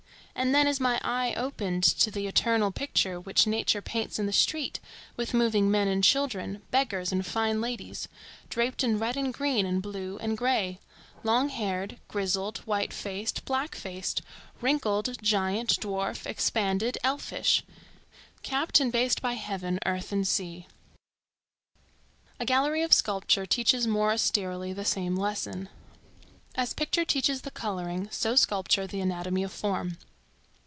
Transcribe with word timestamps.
and 0.33 0.55
then 0.55 0.65
is 0.65 0.79
my 0.79 0.99
eye 1.03 1.35
opened 1.37 1.83
to 1.83 2.09
the 2.09 2.25
eternal 2.25 2.71
picture 2.71 3.19
which 3.19 3.45
nature 3.45 3.81
paints 3.81 4.17
in 4.17 4.25
the 4.25 4.33
street, 4.33 4.79
with 5.15 5.35
moving 5.35 5.69
men 5.69 5.87
and 5.87 6.03
children, 6.03 6.63
beggars 6.71 7.11
and 7.11 7.27
fine 7.27 7.61
ladies, 7.61 8.07
draped 8.49 8.83
in 8.83 8.97
red 8.97 9.15
and 9.15 9.35
green 9.35 9.67
and 9.67 9.83
blue 9.83 10.17
and 10.17 10.35
gray; 10.39 10.79
long 11.21 11.49
haired, 11.49 11.99
grizzled, 12.07 12.57
white 12.59 12.91
faced, 12.91 13.45
black 13.45 13.75
faced, 13.75 14.23
wrinkled, 14.61 15.15
giant, 15.21 15.79
dwarf, 15.81 16.25
expanded, 16.25 16.97
elfish,—capped 17.03 18.79
and 18.79 18.91
based 18.91 19.21
by 19.21 19.33
heaven, 19.33 19.77
earth 19.85 20.11
and 20.11 20.27
sea. 20.27 20.65
A 22.39 22.45
gallery 22.45 22.81
of 22.81 22.93
sculpture 22.93 23.45
teaches 23.45 23.85
more 23.85 24.11
austerely 24.11 24.73
the 24.73 24.85
same 24.85 25.15
lesson. 25.15 25.69
As 26.55 26.73
picture 26.73 27.05
teaches 27.05 27.41
the 27.41 27.51
coloring, 27.51 28.07
so 28.09 28.35
sculpture 28.35 28.87
the 28.87 29.01
anatomy 29.01 29.43
of 29.43 29.51
form. 29.51 29.97